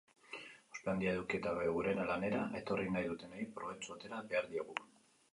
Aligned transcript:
Ospe 0.75 0.87
handia 0.93 1.11
eduki 1.17 1.35
eta 1.39 1.51
gurera 1.75 2.05
lanera 2.11 2.39
etorri 2.59 2.93
nahi 2.95 3.11
dutenei 3.11 3.45
probetxua 3.59 3.99
atera 3.99 4.23
behar 4.33 4.49
diegu. 4.55 4.79